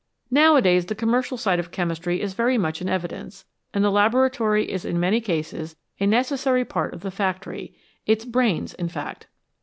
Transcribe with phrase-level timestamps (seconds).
[0.31, 4.67] Nowadays the com mercial side of chemistry is very much in evidence, and the laboratory
[4.71, 7.75] is in many cases a necessary part of the factory
[8.07, 9.27] its brains, in fact.